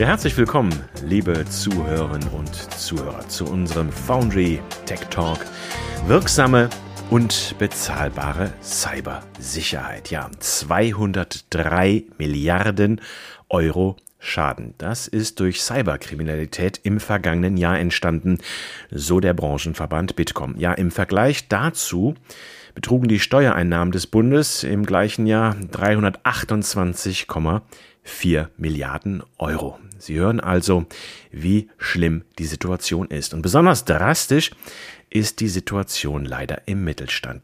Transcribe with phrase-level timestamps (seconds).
[0.00, 0.72] Ja, herzlich willkommen,
[1.04, 5.44] liebe Zuhörerinnen und Zuhörer, zu unserem Foundry Tech Talk.
[6.06, 6.70] Wirksame
[7.10, 10.10] und bezahlbare Cybersicherheit.
[10.10, 13.02] Ja, 203 Milliarden
[13.50, 14.74] Euro Schaden.
[14.78, 18.38] Das ist durch Cyberkriminalität im vergangenen Jahr entstanden,
[18.90, 20.54] so der Branchenverband Bitkom.
[20.56, 22.14] Ja, im Vergleich dazu
[22.74, 29.78] betrugen die Steuereinnahmen des Bundes im gleichen Jahr 328,4 Milliarden Euro.
[29.98, 30.86] Sie hören also,
[31.30, 33.34] wie schlimm die Situation ist.
[33.34, 34.50] Und besonders drastisch
[35.10, 37.42] ist die Situation leider im Mittelstand.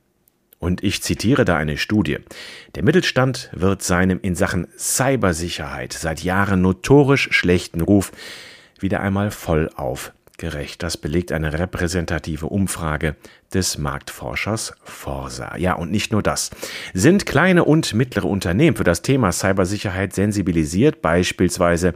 [0.58, 2.18] Und ich zitiere da eine Studie.
[2.74, 8.10] Der Mittelstand wird seinem in Sachen Cybersicherheit seit Jahren notorisch schlechten Ruf
[8.80, 10.82] wieder einmal voll auf gerecht.
[10.82, 13.16] Das belegt eine repräsentative Umfrage
[13.52, 15.56] des Marktforschers Forsa.
[15.56, 16.50] Ja, und nicht nur das.
[16.94, 21.94] Sind kleine und mittlere Unternehmen für das Thema Cybersicherheit sensibilisiert, beispielsweise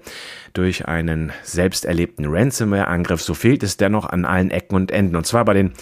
[0.53, 5.27] durch einen selbst erlebten Ransomware-Angriff, so fehlt es dennoch an allen Ecken und Enden, und
[5.27, 5.73] zwar bei den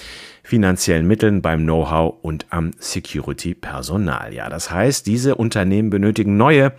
[0.42, 4.32] finanziellen Mitteln, beim Know-how und am Security-Personal.
[4.32, 6.72] Ja, das heißt, diese Unternehmen benötigen neue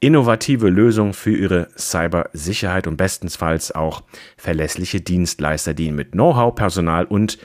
[0.00, 4.02] innovative Lösungen für ihre Cybersicherheit und bestenfalls auch
[4.36, 7.38] verlässliche Dienstleister, die ihnen mit Know-how, Personal und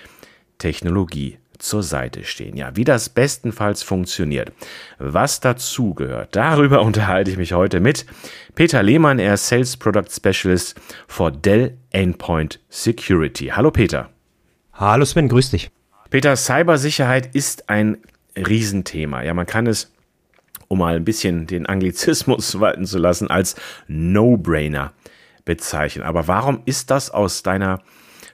[0.57, 2.57] Technologie zur Seite stehen.
[2.57, 4.51] Ja, wie das bestenfalls funktioniert,
[4.99, 8.05] was dazu gehört, darüber unterhalte ich mich heute mit
[8.55, 13.47] Peter Lehmann, er ist Sales Product Specialist for Dell Endpoint Security.
[13.47, 14.09] Hallo Peter.
[14.73, 15.71] Hallo Sven, grüß dich.
[16.09, 17.97] Peter, Cybersicherheit ist ein
[18.35, 19.23] Riesenthema.
[19.23, 19.92] Ja, man kann es
[20.73, 23.55] um mal ein bisschen den Anglizismus walten zu lassen, als
[23.87, 24.91] No-Brainer
[25.45, 26.03] bezeichnen.
[26.03, 27.79] Aber warum ist das aus deiner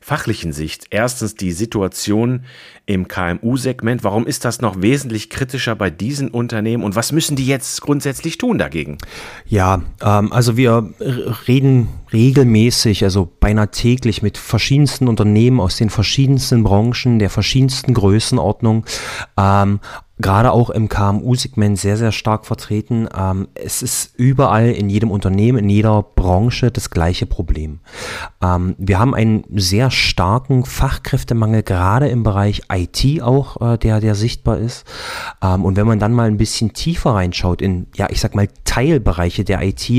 [0.02, 2.46] fachlichen Sicht erstens die Situation
[2.86, 4.04] im KMU-Segment?
[4.04, 8.38] Warum ist das noch wesentlich kritischer bei diesen Unternehmen und was müssen die jetzt grundsätzlich
[8.38, 8.98] tun dagegen?
[9.46, 10.94] Ja, ähm, also wir
[11.48, 18.86] reden regelmäßig, also beinahe täglich mit verschiedensten Unternehmen aus den verschiedensten Branchen, der verschiedensten Größenordnung.
[19.38, 19.80] Ähm,
[20.22, 23.08] gerade auch im KMU-Segment sehr, sehr stark vertreten.
[23.18, 27.80] Ähm, es ist überall in jedem Unternehmen, in jeder Branche das gleiche Problem.
[28.42, 34.14] Ähm, wir haben einen sehr starken Fachkräftemangel, gerade im Bereich IT auch, äh, der, der
[34.16, 34.86] sichtbar ist.
[35.42, 38.50] Ähm, und wenn man dann mal ein bisschen tiefer reinschaut in, ja, ich sag mal,
[38.66, 39.90] Teilbereiche der IT,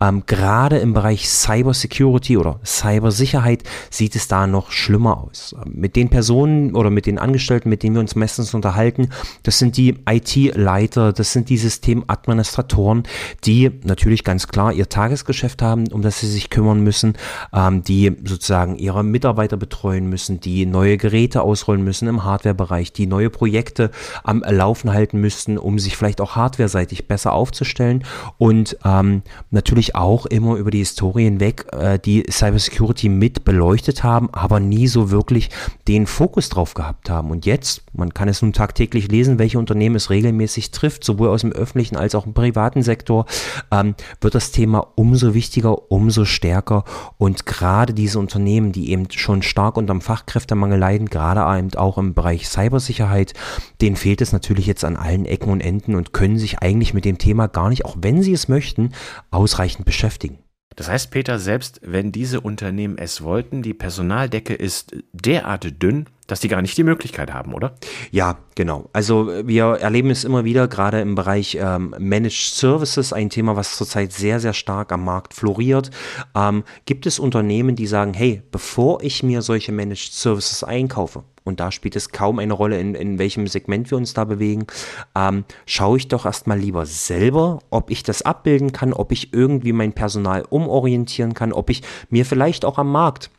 [0.00, 5.56] ähm, gerade im Bereich Cybersecurity oder Cybersicherheit, sieht es da noch schlimmer aus.
[5.66, 9.08] Mit den Personen oder mit den Angestellten, mit denen wir uns meistens unterhalten,
[9.42, 13.04] das sind sind die IT-Leiter, das sind die Systemadministratoren,
[13.44, 17.14] die natürlich ganz klar ihr Tagesgeschäft haben, um das sie sich kümmern müssen,
[17.54, 23.06] ähm, die sozusagen ihre Mitarbeiter betreuen müssen, die neue Geräte ausrollen müssen im Hardware-Bereich, die
[23.06, 23.90] neue Projekte
[24.22, 28.04] am Laufen halten müssten, um sich vielleicht auch hardware-seitig besser aufzustellen
[28.36, 34.28] und ähm, natürlich auch immer über die Historie hinweg äh, die Cybersecurity mit beleuchtet haben,
[34.32, 35.48] aber nie so wirklich
[35.88, 37.30] den Fokus drauf gehabt haben.
[37.30, 41.28] Und jetzt, man kann es nun tagtäglich lesen, welche welche Unternehmen es regelmäßig trifft, sowohl
[41.28, 43.26] aus dem öffentlichen als auch im privaten Sektor,
[43.70, 46.84] ähm, wird das Thema umso wichtiger, umso stärker.
[47.18, 51.98] Und gerade diese Unternehmen, die eben schon stark unter dem Fachkräftemangel leiden, gerade eben auch
[51.98, 53.34] im Bereich Cybersicherheit,
[53.80, 57.04] denen fehlt es natürlich jetzt an allen Ecken und Enden und können sich eigentlich mit
[57.04, 58.90] dem Thema gar nicht, auch wenn sie es möchten,
[59.30, 60.38] ausreichend beschäftigen.
[60.76, 66.40] Das heißt, Peter, selbst wenn diese Unternehmen es wollten, die Personaldecke ist derart dünn, dass
[66.40, 67.74] die gar nicht die Möglichkeit haben, oder?
[68.10, 68.88] Ja, genau.
[68.92, 73.76] Also wir erleben es immer wieder, gerade im Bereich ähm, Managed Services, ein Thema, was
[73.76, 75.90] zurzeit sehr, sehr stark am Markt floriert.
[76.34, 81.60] Ähm, gibt es Unternehmen, die sagen, hey, bevor ich mir solche Managed Services einkaufe, und
[81.60, 84.66] da spielt es kaum eine Rolle, in, in welchem Segment wir uns da bewegen,
[85.14, 89.74] ähm, schaue ich doch erstmal lieber selber, ob ich das abbilden kann, ob ich irgendwie
[89.74, 93.30] mein Personal umorientieren kann, ob ich mir vielleicht auch am Markt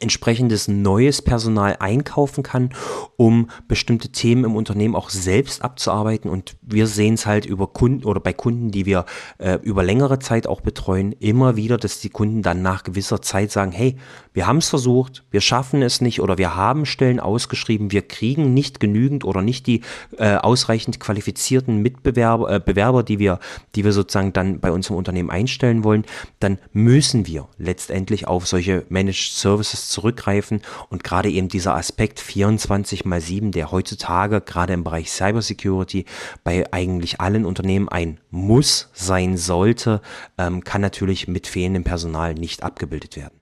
[0.00, 2.70] entsprechendes neues Personal einkaufen kann,
[3.16, 6.30] um bestimmte Themen im Unternehmen auch selbst abzuarbeiten.
[6.30, 9.06] Und wir sehen es halt über Kunden oder bei Kunden, die wir
[9.38, 13.50] äh, über längere Zeit auch betreuen, immer wieder, dass die Kunden dann nach gewisser Zeit
[13.50, 13.96] sagen, hey,
[14.34, 18.54] wir haben es versucht, wir schaffen es nicht oder wir haben Stellen ausgeschrieben, wir kriegen
[18.54, 19.80] nicht genügend oder nicht die
[20.18, 23.40] äh, ausreichend qualifizierten Mitbewerber, äh, Bewerber, die wir,
[23.74, 26.04] die wir sozusagen dann bei uns im Unternehmen einstellen wollen,
[26.40, 33.04] dann müssen wir letztendlich auf solche Managed Services zurückgreifen und gerade eben dieser Aspekt 24
[33.04, 36.04] mal 7, der heutzutage gerade im Bereich Cybersecurity
[36.42, 40.00] bei eigentlich allen Unternehmen ein Muss sein sollte,
[40.36, 43.40] ähm, kann natürlich mit fehlendem Personal nicht abgebildet werden.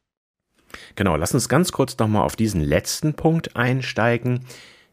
[0.95, 4.45] Genau, lass uns ganz kurz nochmal auf diesen letzten Punkt einsteigen.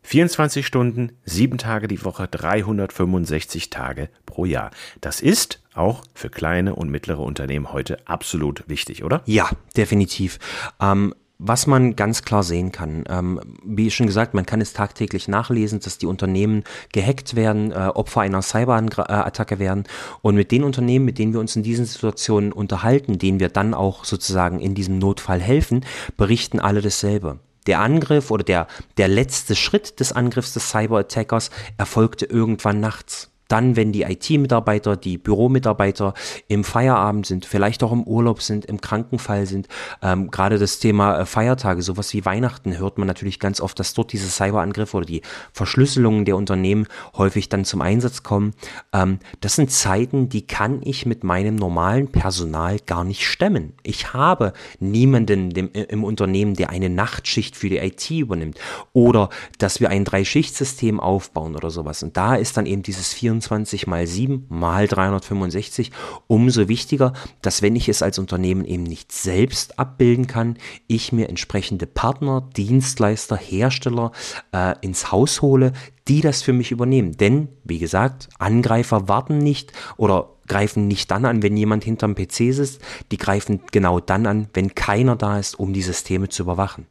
[0.03, 4.71] 24 Stunden, 7 Tage die Woche, 365 Tage pro Jahr.
[4.99, 9.23] Das ist auch für kleine und mittlere Unternehmen heute absolut wichtig, oder?
[9.25, 10.39] Ja, definitiv.
[10.81, 15.27] Ähm, was man ganz klar sehen kann, ähm, wie schon gesagt, man kann es tagtäglich
[15.27, 19.83] nachlesen, dass die Unternehmen gehackt werden, äh, Opfer einer Cyberattacke werden.
[20.21, 23.73] Und mit den Unternehmen, mit denen wir uns in diesen Situationen unterhalten, denen wir dann
[23.73, 25.85] auch sozusagen in diesem Notfall helfen,
[26.17, 27.39] berichten alle dasselbe.
[27.67, 33.75] Der Angriff oder der, der letzte Schritt des Angriffs des Cyberattackers erfolgte irgendwann nachts dann,
[33.75, 36.15] wenn die IT-Mitarbeiter, die Büromitarbeiter
[36.47, 39.67] im Feierabend sind, vielleicht auch im Urlaub sind, im Krankenfall sind.
[40.01, 43.93] Ähm, Gerade das Thema äh, Feiertage, sowas wie Weihnachten, hört man natürlich ganz oft, dass
[43.93, 45.21] dort diese Cyberangriffe oder die
[45.51, 48.55] Verschlüsselungen der Unternehmen häufig dann zum Einsatz kommen.
[48.91, 53.73] Ähm, das sind Zeiten, die kann ich mit meinem normalen Personal gar nicht stemmen.
[53.83, 58.57] Ich habe niemanden dem, äh, im Unternehmen, der eine Nachtschicht für die IT übernimmt
[58.93, 59.29] oder
[59.59, 62.01] dass wir ein Drei-Schicht-System aufbauen oder sowas.
[62.01, 65.91] Und da ist dann eben dieses 24 24 mal 7 mal 365,
[66.27, 70.57] umso wichtiger, dass wenn ich es als Unternehmen eben nicht selbst abbilden kann,
[70.87, 74.11] ich mir entsprechende Partner, Dienstleister, Hersteller
[74.53, 75.73] äh, ins Haus hole,
[76.07, 77.13] die das für mich übernehmen.
[77.13, 82.53] Denn, wie gesagt, Angreifer warten nicht oder greifen nicht dann an, wenn jemand hinterm PC
[82.53, 82.81] sitzt,
[83.11, 86.87] die greifen genau dann an, wenn keiner da ist, um die Systeme zu überwachen.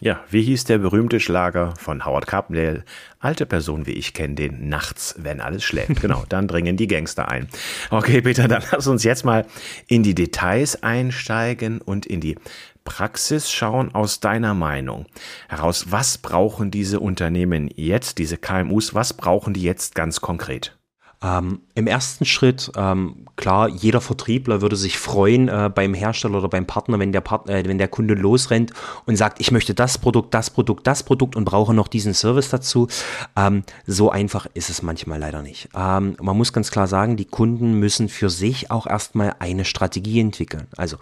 [0.00, 2.84] Ja, wie hieß der berühmte Schlager von Howard Carpendale?
[3.18, 6.00] Alte Person wie ich kenne den nachts, wenn alles schläft.
[6.08, 7.48] Genau, dann dringen die Gangster ein.
[7.90, 9.46] Okay, Peter, dann lass uns jetzt mal
[9.88, 12.36] in die Details einsteigen und in die
[12.84, 15.06] Praxis schauen aus deiner Meinung
[15.48, 15.86] heraus.
[15.90, 20.77] Was brauchen diese Unternehmen jetzt, diese KMUs, was brauchen die jetzt ganz konkret?
[21.20, 26.48] Ähm, Im ersten Schritt, ähm, klar, jeder Vertriebler würde sich freuen äh, beim Hersteller oder
[26.48, 28.72] beim Partner, wenn der, Partner, äh, wenn der Kunde losrennt
[29.04, 32.50] und sagt, ich möchte das Produkt, das Produkt, das Produkt und brauche noch diesen Service
[32.50, 32.86] dazu.
[33.34, 35.70] Ähm, so einfach ist es manchmal leider nicht.
[35.74, 40.20] Ähm, man muss ganz klar sagen, die Kunden müssen für sich auch erstmal eine Strategie
[40.20, 40.68] entwickeln.
[40.76, 40.98] Also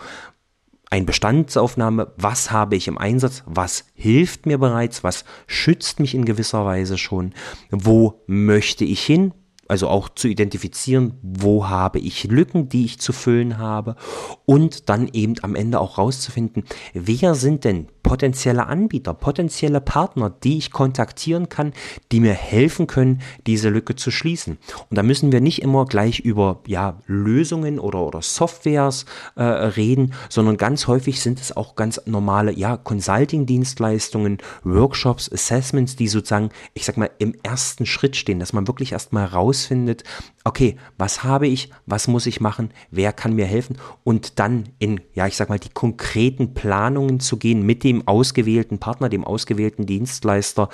[0.88, 6.24] ein Bestandsaufnahme, was habe ich im Einsatz, was hilft mir bereits, was schützt mich in
[6.24, 7.34] gewisser Weise schon,
[7.70, 9.34] wo möchte ich hin,
[9.68, 13.96] also auch zu identifizieren, wo habe ich Lücken, die ich zu füllen habe
[14.44, 16.64] und dann eben am Ende auch rauszufinden,
[16.94, 21.72] wer sind denn potenzielle Anbieter, potenzielle Partner, die ich kontaktieren kann,
[22.12, 24.58] die mir helfen können, diese Lücke zu schließen.
[24.88, 30.14] Und da müssen wir nicht immer gleich über ja, Lösungen oder, oder Softwares äh, reden,
[30.28, 36.84] sondern ganz häufig sind es auch ganz normale ja, Consulting-Dienstleistungen, Workshops, Assessments, die sozusagen, ich
[36.84, 40.04] sag mal, im ersten Schritt stehen, dass man wirklich erstmal rausfindet,
[40.44, 45.00] okay, was habe ich, was muss ich machen, wer kann mir helfen und dann in,
[45.14, 49.24] ja, ich sag mal, die konkreten Planungen zu gehen mit dem dem ausgewählten Partner, dem
[49.24, 50.68] ausgewählten Dienstleister,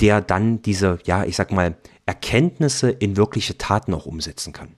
[0.00, 1.76] der dann diese, ja, ich sag mal,
[2.06, 4.76] Erkenntnisse in wirkliche Taten auch umsetzen kann.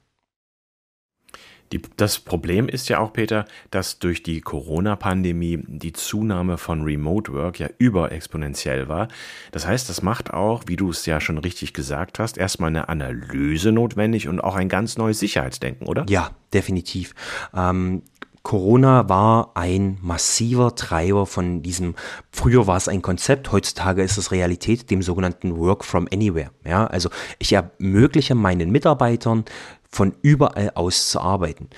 [1.73, 7.33] Die, das Problem ist ja auch, Peter, dass durch die Corona-Pandemie die Zunahme von Remote
[7.33, 9.09] Work ja überexponentiell war.
[9.53, 12.89] Das heißt, das macht auch, wie du es ja schon richtig gesagt hast, erstmal eine
[12.89, 16.07] Analyse notwendig und auch ein ganz neues Sicherheitsdenken, oder?
[16.09, 17.15] Ja, definitiv.
[17.55, 18.03] Ähm,
[18.43, 21.95] Corona war ein massiver Treiber von diesem,
[22.33, 26.51] früher war es ein Konzept, heutzutage ist es Realität, dem sogenannten Work from Anywhere.
[26.65, 29.45] Ja, also ich ermögliche meinen Mitarbeitern
[29.91, 31.69] von überall aus zu arbeiten.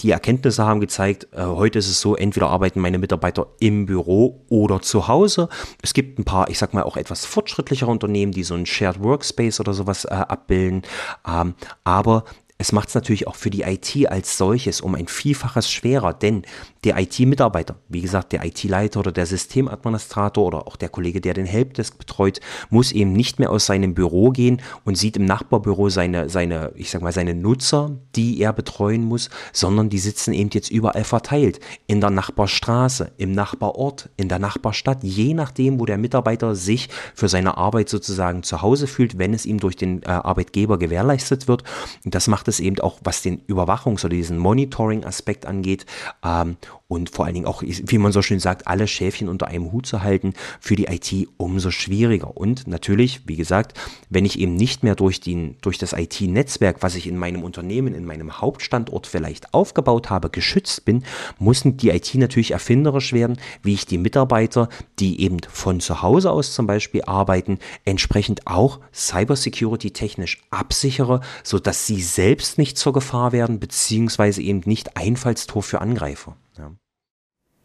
[0.00, 4.44] Die Erkenntnisse haben gezeigt, äh, heute ist es so, entweder arbeiten meine Mitarbeiter im Büro
[4.48, 5.48] oder zu Hause.
[5.82, 9.02] Es gibt ein paar, ich sag mal, auch etwas fortschrittlichere Unternehmen, die so ein Shared
[9.02, 10.82] Workspace oder sowas äh, abbilden.
[11.26, 12.24] Ähm, aber
[12.58, 16.42] es macht es natürlich auch für die IT als solches um ein Vielfaches schwerer, denn
[16.84, 21.46] der IT-Mitarbeiter, wie gesagt, der IT-Leiter oder der Systemadministrator oder auch der Kollege, der den
[21.46, 26.28] Helpdesk betreut, muss eben nicht mehr aus seinem Büro gehen und sieht im Nachbarbüro seine,
[26.28, 30.72] seine, ich sag mal, seine Nutzer, die er betreuen muss, sondern die sitzen eben jetzt
[30.72, 31.60] überall verteilt.
[31.86, 37.28] In der Nachbarstraße, im Nachbarort, in der Nachbarstadt, je nachdem, wo der Mitarbeiter sich für
[37.28, 41.62] seine Arbeit sozusagen zu Hause fühlt, wenn es ihm durch den äh, Arbeitgeber gewährleistet wird.
[42.04, 45.86] Und das macht es eben auch, was den Überwachungs- oder diesen Monitoring-Aspekt angeht,
[46.24, 46.56] ähm,
[46.92, 49.86] und vor allen Dingen auch, wie man so schön sagt, alle Schäfchen unter einem Hut
[49.86, 52.36] zu halten, für die IT umso schwieriger.
[52.36, 53.78] Und natürlich, wie gesagt,
[54.10, 57.94] wenn ich eben nicht mehr durch, den, durch das IT-Netzwerk, was ich in meinem Unternehmen,
[57.94, 61.04] in meinem Hauptstandort vielleicht aufgebaut habe, geschützt bin,
[61.38, 66.30] muss die IT natürlich erfinderisch werden, wie ich die Mitarbeiter, die eben von zu Hause
[66.30, 73.32] aus zum Beispiel arbeiten, entsprechend auch cybersecurity technisch absichere, sodass sie selbst nicht zur Gefahr
[73.32, 76.36] werden, beziehungsweise eben nicht Einfallstor für Angreifer.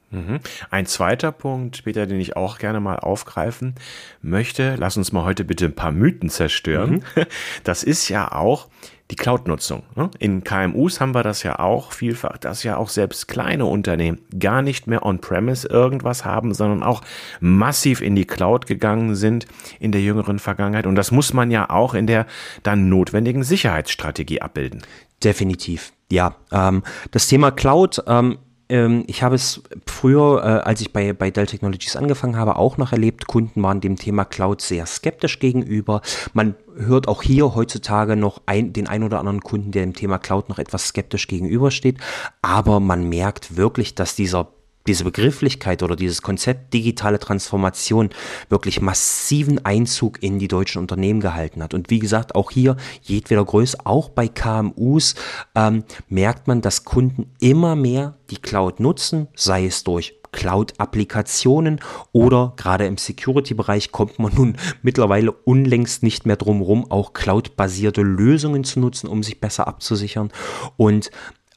[0.10, 0.40] Mhm.
[0.70, 3.76] Ein zweiter Punkt, Peter, den ich auch gerne mal aufgreifen
[4.22, 7.04] möchte, lass uns mal heute bitte ein paar Mythen zerstören.
[7.16, 7.24] Mhm.
[7.64, 8.68] Das ist ja auch
[9.12, 9.84] die Cloud-Nutzung.
[9.96, 10.10] Ne?
[10.20, 14.62] In KMUs haben wir das ja auch vielfach, dass ja auch selbst kleine Unternehmen gar
[14.62, 17.02] nicht mehr on-premise irgendwas haben, sondern auch
[17.40, 19.48] massiv in die Cloud gegangen sind
[19.80, 20.86] in der jüngeren Vergangenheit.
[20.86, 22.26] Und das muss man ja auch in der
[22.64, 24.82] dann notwendigen Sicherheitsstrategie abbilden.
[25.24, 25.94] Definitiv.
[26.12, 28.38] Ja, ähm, das Thema Cloud ähm,
[28.70, 32.78] ähm, ich habe es früher, äh, als ich bei, bei Dell Technologies angefangen habe, auch
[32.78, 33.28] noch erlebt.
[33.28, 36.02] Kunden waren dem Thema Cloud sehr skeptisch gegenüber.
[36.34, 40.18] Man hört auch hier heutzutage noch ein, den ein oder anderen Kunden, der dem Thema
[40.18, 41.98] Cloud noch etwas skeptisch gegenübersteht.
[42.42, 44.48] Aber man merkt wirklich, dass dieser
[44.88, 48.10] diese Begrifflichkeit oder dieses Konzept digitale Transformation
[48.50, 51.74] wirklich massiven Einzug in die deutschen Unternehmen gehalten hat.
[51.74, 55.16] Und wie gesagt, auch hier jedweder Größe, auch bei KMUs,
[55.56, 61.80] ähm, merkt man, dass Kunden immer mehr die Cloud nutzen, sei es durch Cloud-Applikationen
[62.12, 68.02] oder gerade im Security-Bereich kommt man nun mittlerweile unlängst nicht mehr drum rum, auch Cloud-basierte
[68.02, 70.32] Lösungen zu nutzen, um sich besser abzusichern.
[70.76, 71.12] Und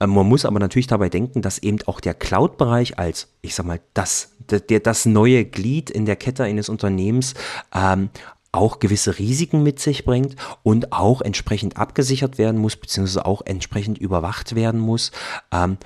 [0.06, 3.80] man muss aber natürlich dabei denken, dass eben auch der Cloud-Bereich als, ich sag mal,
[3.94, 7.34] das, der, das neue Glied in der Kette eines Unternehmens
[7.74, 8.08] ähm,
[8.52, 13.98] auch gewisse Risiken mit sich bringt und auch entsprechend abgesichert werden muss, beziehungsweise auch entsprechend
[13.98, 15.12] überwacht werden muss.
[15.52, 15.78] Ähm,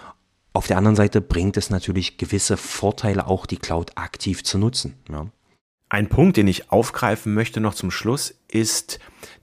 [0.52, 4.94] auf der anderen Seite bringt es natürlich gewisse Vorteile, auch die Cloud aktiv zu nutzen.
[5.11, 5.26] Ja.
[5.88, 9.01] Ein Punkt, den ich aufgreifen möchte noch zum Schluss, ist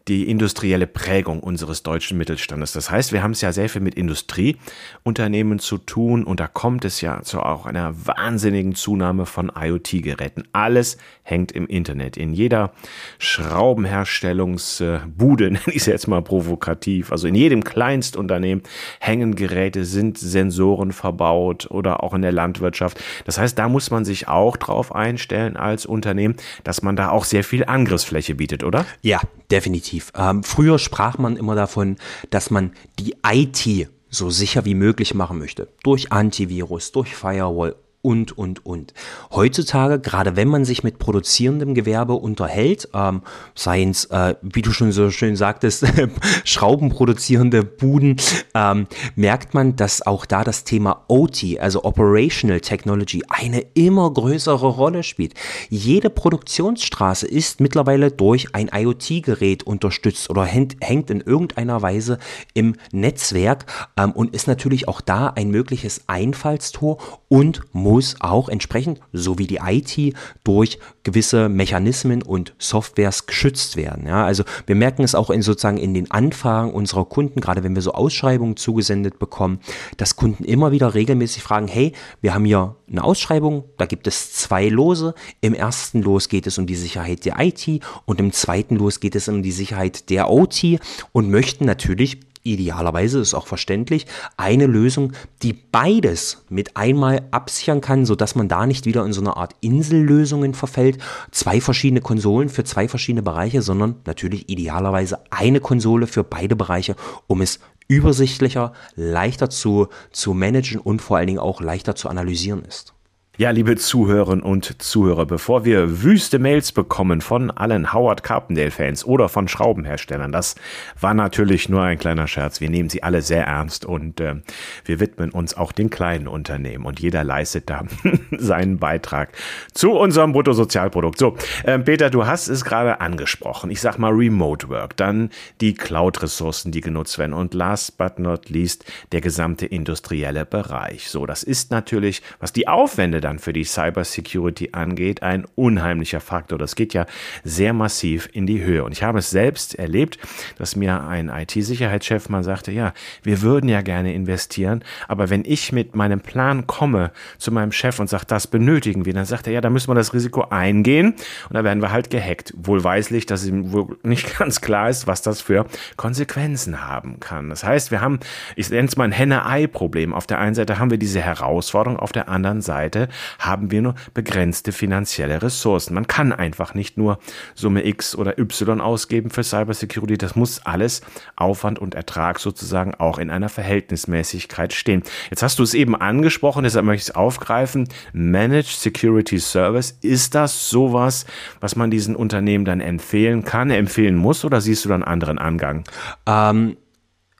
[0.07, 2.71] die industrielle Prägung unseres deutschen Mittelstandes.
[2.73, 6.85] Das heißt, wir haben es ja sehr viel mit Industrieunternehmen zu tun und da kommt
[6.85, 10.45] es ja zu auch einer wahnsinnigen Zunahme von IoT-Geräten.
[10.53, 12.17] Alles hängt im Internet.
[12.17, 12.73] In jeder
[13.19, 18.63] Schraubenherstellungsbude, nenne ich es jetzt mal provokativ, also in jedem Kleinstunternehmen
[18.99, 22.99] hängen Geräte, sind Sensoren verbaut oder auch in der Landwirtschaft.
[23.25, 27.25] Das heißt, da muss man sich auch drauf einstellen als Unternehmen, dass man da auch
[27.25, 28.85] sehr viel Angriffsfläche bietet, oder?
[29.01, 30.11] Ja, definitiv.
[30.15, 31.97] Ähm, früher sprach man immer davon,
[32.29, 35.69] dass man die IT so sicher wie möglich machen möchte.
[35.83, 38.93] Durch Antivirus, durch Firewall und, und, und.
[39.31, 43.21] Heutzutage, gerade wenn man sich mit produzierendem Gewerbe unterhält, ähm,
[43.55, 45.85] seien es, äh, wie du schon so schön sagtest,
[46.43, 48.17] Schraubenproduzierende Buden,
[48.55, 54.67] ähm, merkt man, dass auch da das Thema OT, also Operational Technology, eine immer größere
[54.67, 55.33] Rolle spielt.
[55.69, 62.19] Jede Produktionsstraße ist mittlerweile durch ein IoT-Gerät unterstützt oder hängt, in irgendeiner Weise
[62.53, 63.65] im Netzwerk
[63.97, 69.47] ähm, und ist natürlich auch da ein mögliches Einfallstor und muss auch entsprechend, so wie
[69.47, 74.07] die IT, durch gewisse Mechanismen und Softwares geschützt werden.
[74.07, 77.75] Ja, also wir merken es auch in sozusagen in den Anfragen unserer Kunden, gerade wenn
[77.75, 79.59] wir so Ausschreibungen zugesendet bekommen,
[79.97, 84.31] dass Kunden immer wieder regelmäßig fragen, hey, wir haben hier eine Ausschreibung, da gibt es
[84.33, 85.13] zwei Lose.
[85.41, 87.67] Im ersten Los geht es um die Sicherheit der IT
[88.05, 90.79] und im zweiten Los geht es um die Sicherheit der OT
[91.11, 94.05] und möchten natürlich idealerweise ist auch verständlich,
[94.37, 99.21] eine Lösung, die beides mit einmal absichern kann, sodass man da nicht wieder in so
[99.21, 100.97] eine Art Insellösungen verfällt.
[101.31, 106.95] Zwei verschiedene Konsolen für zwei verschiedene Bereiche, sondern natürlich idealerweise eine Konsole für beide Bereiche,
[107.27, 112.63] um es übersichtlicher, leichter zu, zu managen und vor allen Dingen auch leichter zu analysieren
[112.63, 112.93] ist.
[113.37, 119.29] Ja, liebe Zuhörerinnen und Zuhörer, bevor wir wüste Mails bekommen von allen Howard Carpendale-Fans oder
[119.29, 120.55] von Schraubenherstellern, das
[120.99, 122.59] war natürlich nur ein kleiner Scherz.
[122.59, 124.35] Wir nehmen sie alle sehr ernst und äh,
[124.83, 127.85] wir widmen uns auch den kleinen Unternehmen und jeder leistet da
[128.37, 129.31] seinen Beitrag
[129.73, 131.17] zu unserem Bruttosozialprodukt.
[131.17, 133.71] So, äh, Peter, du hast es gerade angesprochen.
[133.71, 135.29] Ich sag mal Remote Work, dann
[135.61, 138.83] die Cloud-Ressourcen, die genutzt werden und last but not least
[139.13, 141.09] der gesamte industrielle Bereich.
[141.09, 146.57] So, das ist natürlich, was die Aufwände dann für die Cybersecurity angeht, ein unheimlicher Faktor.
[146.57, 147.05] Das geht ja
[147.43, 148.83] sehr massiv in die Höhe.
[148.83, 150.19] Und ich habe es selbst erlebt,
[150.57, 155.71] dass mir ein IT-Sicherheitschef mal sagte, ja, wir würden ja gerne investieren, aber wenn ich
[155.71, 159.53] mit meinem Plan komme zu meinem Chef und sage, das benötigen wir, dann sagt er,
[159.53, 161.15] ja, da müssen wir das Risiko eingehen
[161.49, 162.53] und da werden wir halt gehackt.
[162.57, 165.65] Wohlweislich, dass ihm wohl nicht ganz klar ist, was das für
[165.97, 167.49] Konsequenzen haben kann.
[167.49, 168.19] Das heißt, wir haben,
[168.55, 170.13] ich nenne es mal ein Henne-Ei-Problem.
[170.13, 173.07] Auf der einen Seite haben wir diese Herausforderung, auf der anderen Seite
[173.39, 175.93] haben wir nur begrenzte finanzielle Ressourcen.
[175.93, 177.19] Man kann einfach nicht nur
[177.55, 180.17] Summe X oder Y ausgeben für Cybersecurity.
[180.17, 181.01] Das muss alles
[181.35, 185.03] Aufwand und Ertrag sozusagen auch in einer Verhältnismäßigkeit stehen.
[185.29, 187.87] Jetzt hast du es eben angesprochen, deshalb möchte ich es aufgreifen.
[188.13, 191.25] Managed Security Service, ist das sowas,
[191.59, 195.83] was man diesen Unternehmen dann empfehlen kann, empfehlen muss oder siehst du dann anderen Angang?
[196.25, 196.77] Ähm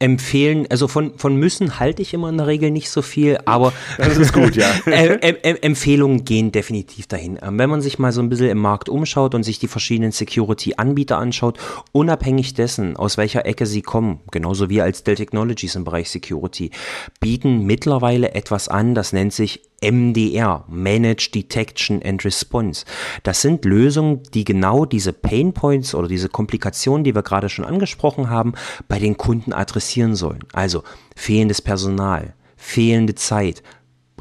[0.02, 3.72] empfehlen, also von, von müssen halte ich immer in der Regel nicht so viel, aber
[3.98, 4.68] das ist gut, ja.
[4.86, 7.38] Empfehlungen gehen definitiv dahin.
[7.42, 10.12] Ähm, wenn man sich mal so ein bisschen im Markt umschaut und sich die verschiedenen
[10.12, 11.60] Security-Anbieter anschaut,
[11.92, 16.72] unabhängig dessen, aus welcher Ecke sie kommen, genauso wie als Dell Technologies im Bereich Security,
[17.20, 22.86] bieten mittlerweile etwas an, das nennt sich MDR, Manage Detection and Response.
[23.24, 27.66] Das sind Lösungen, die genau diese Pain Points oder diese Komplikationen, die wir gerade schon
[27.66, 28.54] angesprochen haben,
[28.88, 30.44] bei den Kunden adressieren sollen.
[30.54, 30.84] Also
[31.16, 33.64] fehlendes Personal, fehlende Zeit,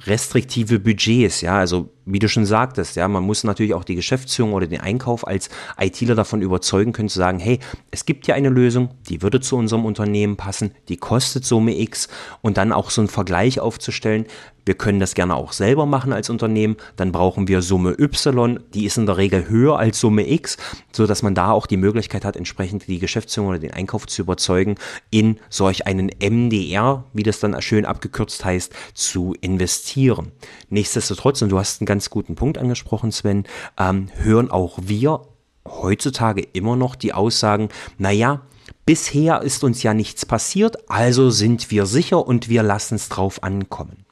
[0.06, 4.52] restriktive Budgets, ja, also wie du schon sagtest, ja, man muss natürlich auch die Geschäftsführung
[4.52, 5.48] oder den Einkauf als
[5.78, 7.58] ITler davon überzeugen können, zu sagen, hey,
[7.90, 12.08] es gibt ja eine Lösung, die würde zu unserem Unternehmen passen, die kostet Summe X
[12.42, 14.26] und dann auch so einen Vergleich aufzustellen,
[14.70, 16.76] wir können das gerne auch selber machen als Unternehmen.
[16.94, 20.58] Dann brauchen wir Summe Y, die ist in der Regel höher als Summe X,
[20.92, 24.22] so dass man da auch die Möglichkeit hat, entsprechend die Geschäftsführung oder den Einkauf zu
[24.22, 24.76] überzeugen,
[25.10, 30.32] in solch einen MDR, wie das dann schön abgekürzt heißt, zu investieren.
[30.68, 33.45] Nichtsdestotrotz, und du hast einen ganz guten Punkt angesprochen, Sven,
[33.78, 35.23] ähm, hören auch wir
[35.69, 38.40] heutzutage immer noch die Aussagen, naja,
[38.87, 43.42] bisher ist uns ja nichts passiert, also sind wir sicher und wir lassen es drauf
[43.42, 44.07] ankommen.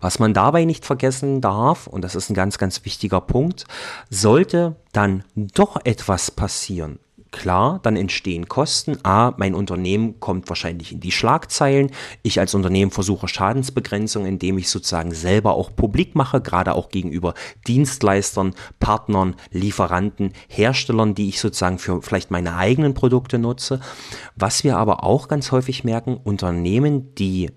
[0.00, 3.66] Was man dabei nicht vergessen darf, und das ist ein ganz, ganz wichtiger Punkt,
[4.08, 6.98] sollte dann doch etwas passieren,
[7.32, 8.98] Klar, dann entstehen Kosten.
[9.04, 11.92] A, mein Unternehmen kommt wahrscheinlich in die Schlagzeilen.
[12.22, 17.34] Ich als Unternehmen versuche Schadensbegrenzung, indem ich sozusagen selber auch publik mache, gerade auch gegenüber
[17.68, 23.80] Dienstleistern, Partnern, Lieferanten, Herstellern, die ich sozusagen für vielleicht meine eigenen Produkte nutze.
[24.34, 27.52] Was wir aber auch ganz häufig merken, Unternehmen, die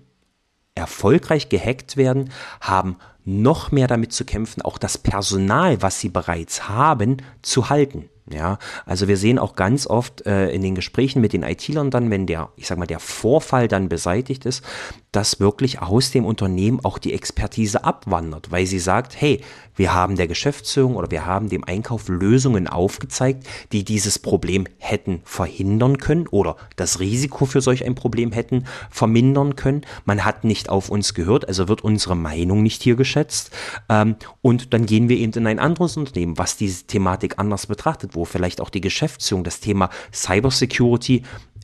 [0.76, 6.68] erfolgreich gehackt werden, haben noch mehr damit zu kämpfen, auch das Personal, was sie bereits
[6.68, 8.08] haben, zu halten.
[8.32, 12.10] Ja, also wir sehen auch ganz oft äh, in den Gesprächen mit den IT-Lern dann,
[12.10, 14.64] wenn der, ich sag mal, der Vorfall dann beseitigt ist,
[15.12, 19.42] dass wirklich aus dem Unternehmen auch die Expertise abwandert, weil sie sagt, hey,
[19.76, 25.20] wir haben der Geschäftsführung oder wir haben dem Einkauf Lösungen aufgezeigt, die dieses Problem hätten
[25.24, 29.82] verhindern können oder das Risiko für solch ein Problem hätten vermindern können.
[30.04, 33.50] Man hat nicht auf uns gehört, also wird unsere Meinung nicht hier geschätzt.
[33.88, 38.13] Ähm, und dann gehen wir eben in ein anderes Unternehmen, was diese Thematik anders betrachtet
[38.14, 41.22] wo vielleicht auch die Geschäftsführung das Thema Cybersecurity,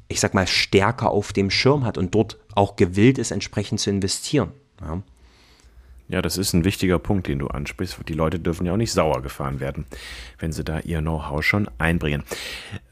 [0.08, 3.90] ich sag mal, stärker auf dem Schirm hat und dort auch gewillt ist, entsprechend zu
[3.90, 4.52] investieren.
[4.80, 5.02] Ja.
[6.10, 7.96] Ja, das ist ein wichtiger Punkt, den du ansprichst.
[8.08, 9.84] Die Leute dürfen ja auch nicht sauer gefahren werden,
[10.40, 12.24] wenn sie da ihr Know-how schon einbringen.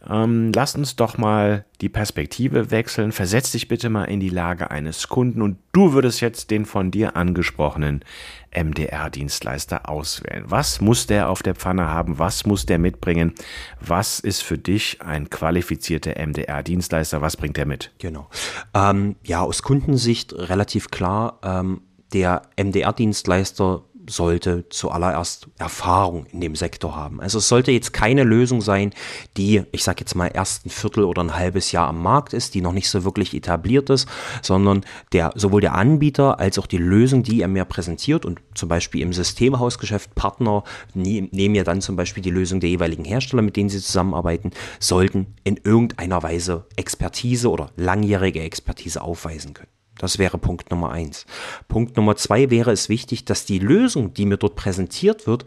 [0.09, 3.11] Ähm, lass uns doch mal die Perspektive wechseln.
[3.11, 6.93] Versetz dich bitte mal in die Lage eines Kunden und du würdest jetzt den von
[6.93, 8.05] dir angesprochenen
[8.53, 10.45] MDR-Dienstleister auswählen.
[10.47, 12.21] Was muss der auf der Pfanne haben?
[12.21, 13.35] Was muss der mitbringen?
[13.81, 17.21] Was ist für dich ein qualifizierter MDR-Dienstleister?
[17.21, 17.91] Was bringt der mit?
[17.99, 18.31] Genau.
[18.75, 21.41] Ähm, ja, aus Kundensicht relativ klar.
[21.43, 21.81] Ähm,
[22.13, 27.21] der MDR-Dienstleister sollte zuallererst Erfahrung in dem Sektor haben.
[27.21, 28.93] Also es sollte jetzt keine Lösung sein,
[29.37, 32.55] die, ich sage jetzt mal, erst ein Viertel oder ein halbes Jahr am Markt ist,
[32.55, 34.09] die noch nicht so wirklich etabliert ist,
[34.43, 38.69] sondern der, sowohl der Anbieter als auch die Lösung, die er mir präsentiert und zum
[38.69, 43.57] Beispiel im Systemhausgeschäft Partner nehmen ja dann zum Beispiel die Lösung der jeweiligen Hersteller, mit
[43.57, 49.78] denen sie zusammenarbeiten, sollten in irgendeiner Weise Expertise oder langjährige Expertise aufweisen können.
[49.99, 51.27] Das wäre Punkt Nummer eins.
[51.67, 55.45] Punkt Nummer zwei wäre es wichtig, dass die Lösung, die mir dort präsentiert wird,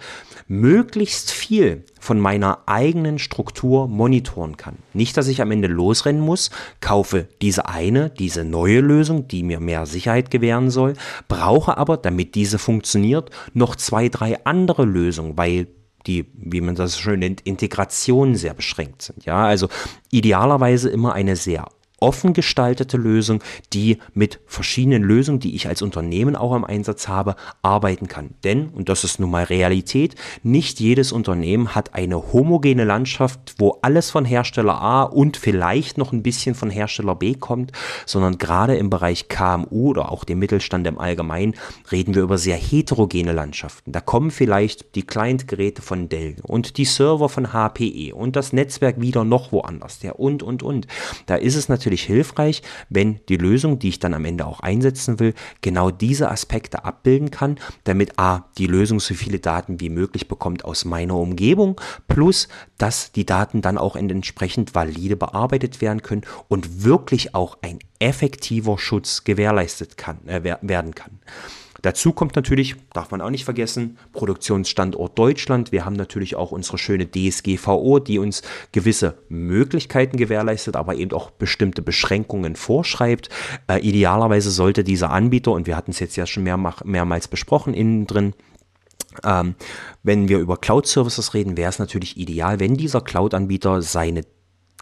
[0.48, 4.76] möglichst viel von meiner eigenen Struktur monitoren kann.
[4.94, 9.60] Nicht, dass ich am Ende losrennen muss, kaufe diese eine, diese neue Lösung, die mir
[9.60, 10.94] mehr Sicherheit gewähren soll,
[11.28, 15.68] brauche aber, damit diese funktioniert, noch zwei, drei andere Lösungen, weil
[16.08, 19.26] die, wie man das schön nennt, Integrationen sehr beschränkt sind.
[19.26, 19.70] Ja, also
[20.10, 21.68] idealerweise immer eine sehr
[22.02, 23.42] offen gestaltete Lösung,
[23.74, 28.32] die mit verschiedenen Lösungen, die ich als Unternehmen auch im Einsatz habe, arbeiten kann.
[28.44, 33.78] Denn, und das ist nun mal Realität, nicht jedes Unternehmen hat eine homogene Landschaft, wo
[33.82, 37.72] alles von Hersteller A und vielleicht noch ein bisschen von Hersteller B kommt,
[38.06, 41.54] sondern gerade im Bereich KMU oder auch dem Mittelstand im Allgemeinen
[41.92, 43.92] reden wir über sehr heterogene Landschaften.
[43.92, 49.00] Da kommen vielleicht die Client-Geräte von Dell und die Server von HPE und das Netzwerk
[49.00, 50.88] wieder noch woanders, der und, und, und.
[51.28, 54.62] Da ist es natürlich natürlich hilfreich, wenn die Lösung, die ich dann am Ende auch
[54.62, 59.90] einsetzen will, genau diese Aspekte abbilden kann, damit A, die Lösung so viele Daten wie
[59.90, 66.02] möglich bekommt aus meiner Umgebung, plus, dass die Daten dann auch entsprechend valide bearbeitet werden
[66.02, 71.20] können und wirklich auch ein effektiver Schutz gewährleistet kann, äh, werden kann.
[71.82, 75.72] Dazu kommt natürlich, darf man auch nicht vergessen, Produktionsstandort Deutschland.
[75.72, 78.41] Wir haben natürlich auch unsere schöne DSGVO, die uns
[78.72, 83.30] gewisse Möglichkeiten gewährleistet, aber eben auch bestimmte Beschränkungen vorschreibt.
[83.67, 87.74] Äh, idealerweise sollte dieser Anbieter, und wir hatten es jetzt ja schon mehr, mehrmals besprochen,
[87.74, 88.34] innen drin,
[89.24, 89.56] ähm,
[90.04, 94.24] wenn wir über Cloud-Services reden, wäre es natürlich ideal, wenn dieser Cloud-Anbieter seine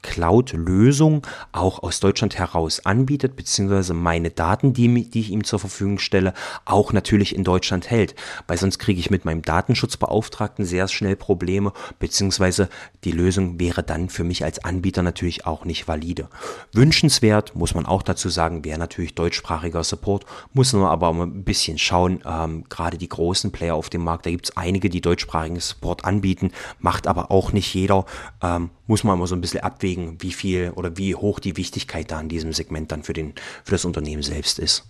[0.02, 6.00] Cloud-Lösung auch aus Deutschland heraus anbietet, beziehungsweise meine Daten, die, die, ich ihm zur Verfügung
[6.00, 6.34] stelle,
[6.66, 8.16] auch natürlich in Deutschland hält.
[8.48, 12.70] Weil sonst kriege ich mit meinem Datenschutzbeauftragten sehr schnell Probleme, beziehungsweise
[13.04, 16.30] die Lösung wäre dann für mich als Anbieter natürlich auch nicht valide.
[16.74, 21.78] Wünschenswert, muss man auch dazu sagen, wäre natürlich deutschsprachiger Support, muss man aber ein bisschen
[21.78, 25.60] schauen, ähm, gerade die großen Player auf dem Markt, da gibt es einige, die deutschsprachigen
[25.60, 28.06] Support anbieten, macht aber auch nicht jeder,
[28.42, 29.89] ähm, muss man immer so ein bisschen abwägen,
[30.20, 33.72] wie viel oder wie hoch die Wichtigkeit da in diesem Segment dann für, den, für
[33.72, 34.86] das Unternehmen selbst ist.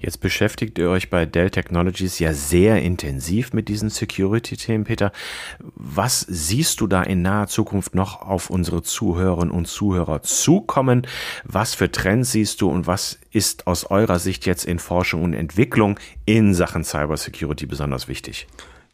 [0.00, 5.12] Jetzt beschäftigt ihr euch bei Dell Technologies ja sehr intensiv mit diesen Security-Themen, Peter.
[5.58, 11.06] Was siehst du da in naher Zukunft noch auf unsere Zuhörerinnen und Zuhörer zukommen?
[11.44, 15.34] Was für Trends siehst du und was ist aus eurer Sicht jetzt in Forschung und
[15.34, 18.46] Entwicklung in Sachen Cybersecurity besonders wichtig?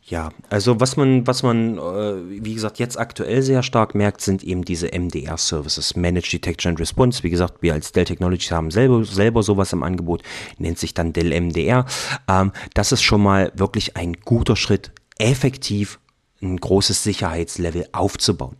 [0.08, 4.44] Ja, also was man, was man, äh, wie gesagt, jetzt aktuell sehr stark merkt, sind
[4.44, 7.24] eben diese MDR-Services, Managed Detection and Response.
[7.24, 10.22] Wie gesagt, wir als Dell Technologies haben selber, selber sowas im Angebot,
[10.58, 11.86] nennt sich dann Dell MDR.
[12.28, 15.98] Ähm, das ist schon mal wirklich ein guter Schritt, effektiv
[16.42, 18.56] ein großes Sicherheitslevel aufzubauen.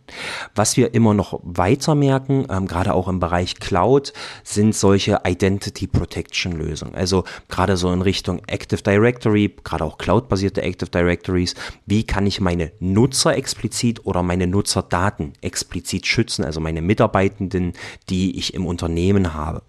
[0.55, 4.13] Was wir immer noch weiter merken, ähm, gerade auch im Bereich Cloud,
[4.43, 6.95] sind solche Identity Protection Lösungen.
[6.95, 11.53] Also gerade so in Richtung Active Directory, gerade auch Cloud-basierte Active Directories.
[11.85, 16.45] Wie kann ich meine Nutzer explizit oder meine Nutzerdaten explizit schützen?
[16.45, 17.73] Also meine Mitarbeitenden,
[18.09, 19.61] die ich im Unternehmen habe.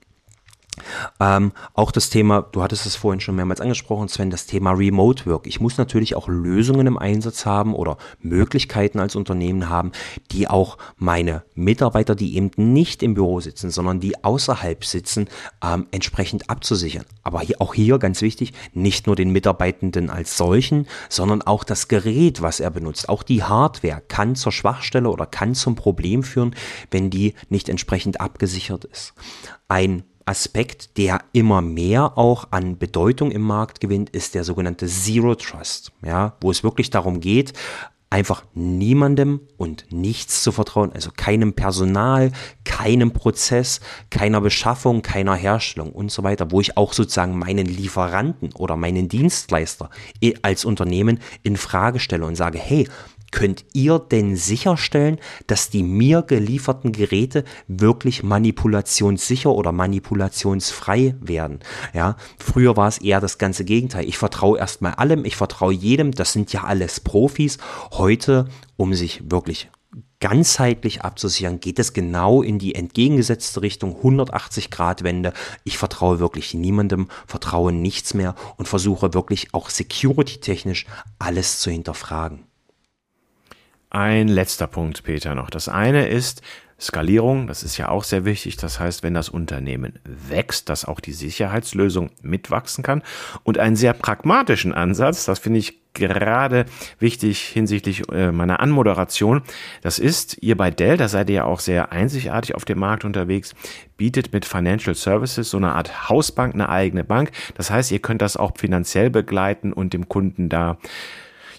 [1.20, 5.26] Ähm, auch das Thema, du hattest es vorhin schon mehrmals angesprochen, Sven, das Thema Remote
[5.26, 5.46] Work.
[5.46, 9.92] Ich muss natürlich auch Lösungen im Einsatz haben oder Möglichkeiten als Unternehmen haben,
[10.30, 15.28] die auch meine Mitarbeiter, die eben nicht im Büro sitzen, sondern die außerhalb sitzen,
[15.62, 17.04] ähm, entsprechend abzusichern.
[17.22, 21.88] Aber hier, auch hier ganz wichtig, nicht nur den Mitarbeitenden als solchen, sondern auch das
[21.88, 23.08] Gerät, was er benutzt.
[23.08, 26.54] Auch die Hardware kann zur Schwachstelle oder kann zum Problem führen,
[26.90, 29.14] wenn die nicht entsprechend abgesichert ist.
[29.68, 35.34] Ein Aspekt, der immer mehr auch an Bedeutung im Markt gewinnt, ist der sogenannte Zero
[35.34, 37.54] Trust, ja, wo es wirklich darum geht,
[38.10, 42.32] einfach niemandem und nichts zu vertrauen, also keinem Personal,
[42.64, 48.52] keinem Prozess, keiner Beschaffung, keiner Herstellung und so weiter, wo ich auch sozusagen meinen Lieferanten
[48.54, 49.90] oder meinen Dienstleister
[50.42, 52.88] als Unternehmen in Frage stelle und sage, hey,
[53.30, 61.60] könnt ihr denn sicherstellen, dass die mir gelieferten Geräte wirklich manipulationssicher oder manipulationsfrei werden?
[61.92, 64.08] Ja, früher war es eher das ganze Gegenteil.
[64.08, 67.58] Ich vertraue erstmal allem, ich vertraue jedem, das sind ja alles Profis.
[67.92, 69.70] Heute, um sich wirklich
[70.20, 75.32] ganzheitlich abzusichern, geht es genau in die entgegengesetzte Richtung, 180 Grad Wende.
[75.64, 80.86] Ich vertraue wirklich niemandem, vertraue nichts mehr und versuche wirklich auch security-technisch
[81.18, 82.47] alles zu hinterfragen.
[83.90, 85.50] Ein letzter Punkt, Peter, noch.
[85.50, 86.42] Das eine ist
[86.80, 88.56] Skalierung, das ist ja auch sehr wichtig.
[88.56, 93.02] Das heißt, wenn das Unternehmen wächst, dass auch die Sicherheitslösung mitwachsen kann.
[93.42, 96.66] Und einen sehr pragmatischen Ansatz, das finde ich gerade
[97.00, 99.42] wichtig hinsichtlich äh, meiner Anmoderation.
[99.82, 103.04] Das ist, ihr bei Dell, da seid ihr ja auch sehr einzigartig auf dem Markt
[103.04, 103.54] unterwegs,
[103.96, 107.32] bietet mit Financial Services so eine Art Hausbank, eine eigene Bank.
[107.56, 110.78] Das heißt, ihr könnt das auch finanziell begleiten und dem Kunden da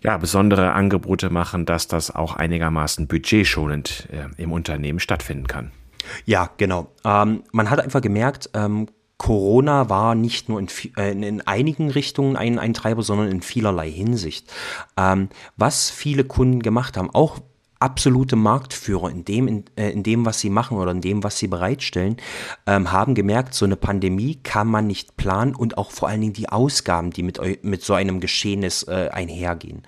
[0.03, 5.71] ja, besondere Angebote machen, dass das auch einigermaßen budgetschonend äh, im Unternehmen stattfinden kann.
[6.25, 6.91] Ja, genau.
[7.03, 12.37] Ähm, man hat einfach gemerkt, ähm, Corona war nicht nur in, äh, in einigen Richtungen
[12.37, 14.51] ein, ein, Treiber, sondern in vielerlei Hinsicht.
[14.95, 17.39] Ähm, was viele Kunden gemacht haben, auch
[17.79, 21.37] absolute Marktführer in dem, in, äh, in, dem, was sie machen oder in dem, was
[21.37, 22.17] sie bereitstellen,
[22.67, 26.33] ähm, haben gemerkt, so eine Pandemie kann man nicht planen und auch vor allen Dingen
[26.33, 29.83] die Ausgaben, die mit, mit so einem Geschehnis äh, einhergehen.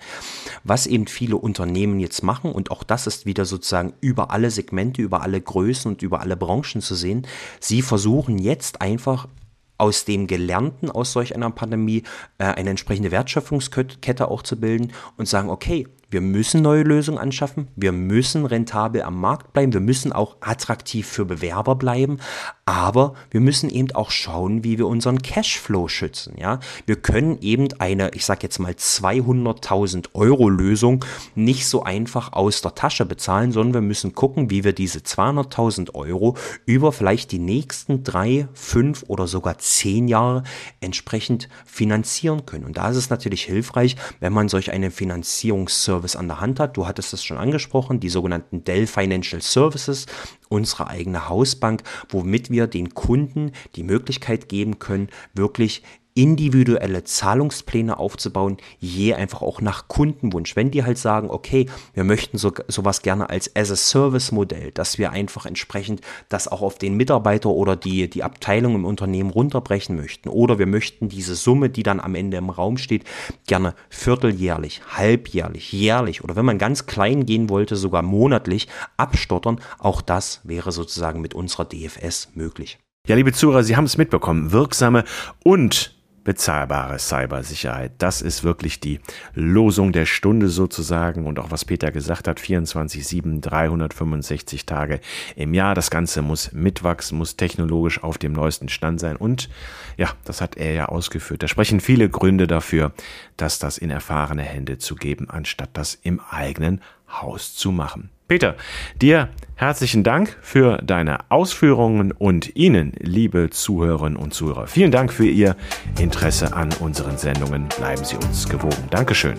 [0.64, 5.02] Was eben viele Unternehmen jetzt machen, und auch das ist wieder sozusagen über alle Segmente,
[5.02, 7.26] über alle Größen und über alle Branchen zu sehen,
[7.60, 9.28] sie versuchen jetzt einfach
[9.76, 12.04] aus dem Gelernten aus solch einer Pandemie
[12.38, 17.68] äh, eine entsprechende Wertschöpfungskette auch zu bilden und sagen, okay, wir müssen neue Lösungen anschaffen,
[17.74, 22.18] wir müssen rentabel am Markt bleiben, wir müssen auch attraktiv für Bewerber bleiben,
[22.66, 26.34] aber wir müssen eben auch schauen, wie wir unseren Cashflow schützen.
[26.38, 32.34] Ja, wir können eben eine, ich sage jetzt mal 200.000 Euro Lösung nicht so einfach
[32.34, 37.32] aus der Tasche bezahlen, sondern wir müssen gucken, wie wir diese 200.000 Euro über vielleicht
[37.32, 40.42] die nächsten drei, fünf oder sogar zehn Jahre
[40.80, 42.66] entsprechend finanzieren können.
[42.66, 46.76] Und da ist es natürlich hilfreich, wenn man solch einen Finanzierungsservice an der Hand hat.
[46.76, 50.06] Du hattest es schon angesprochen, die sogenannten Dell Financial Services
[50.48, 55.82] unsere eigene Hausbank, womit wir den Kunden die Möglichkeit geben können, wirklich
[56.14, 60.56] individuelle Zahlungspläne aufzubauen, je einfach auch nach Kundenwunsch.
[60.56, 65.46] Wenn die halt sagen, okay, wir möchten so, sowas gerne als As-a-Service-Modell, dass wir einfach
[65.46, 70.28] entsprechend das auch auf den Mitarbeiter oder die, die Abteilung im Unternehmen runterbrechen möchten.
[70.28, 73.04] Oder wir möchten diese Summe, die dann am Ende im Raum steht,
[73.46, 79.60] gerne vierteljährlich, halbjährlich, jährlich oder wenn man ganz klein gehen wollte, sogar monatlich abstottern.
[79.78, 82.78] Auch das wäre sozusagen mit unserer DFS möglich.
[83.08, 84.52] Ja, liebe Zuhörer, Sie haben es mitbekommen.
[84.52, 85.02] Wirksame
[85.42, 85.92] und
[86.24, 87.92] bezahlbare Cybersicherheit.
[87.98, 89.00] Das ist wirklich die
[89.34, 95.00] Losung der Stunde sozusagen und auch was Peter gesagt hat, 24-7, 365 Tage
[95.36, 95.74] im Jahr.
[95.74, 99.48] Das Ganze muss mitwachsen, muss technologisch auf dem neuesten Stand sein und
[99.96, 101.42] ja, das hat er ja ausgeführt.
[101.42, 102.92] Da sprechen viele Gründe dafür,
[103.36, 108.10] dass das in erfahrene Hände zu geben, anstatt das im eigenen Haus zu machen.
[108.32, 108.56] Peter,
[108.96, 115.26] dir herzlichen Dank für deine Ausführungen und Ihnen, liebe Zuhörerinnen und Zuhörer, vielen Dank für
[115.26, 115.54] Ihr
[116.00, 117.68] Interesse an unseren Sendungen.
[117.76, 118.88] Bleiben Sie uns gewogen.
[118.88, 119.34] Dankeschön.